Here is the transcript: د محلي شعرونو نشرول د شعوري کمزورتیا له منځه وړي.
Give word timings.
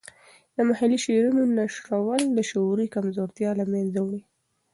د 0.55 0.57
محلي 0.69 0.97
شعرونو 1.05 1.41
نشرول 1.59 2.21
د 2.37 2.39
شعوري 2.49 2.87
کمزورتیا 2.95 3.49
له 3.59 3.65
منځه 3.73 3.99
وړي. 4.03 4.21